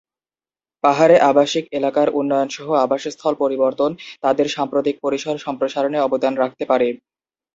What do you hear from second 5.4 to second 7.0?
সম্প্রসারণে অবদান রাখতে পারে।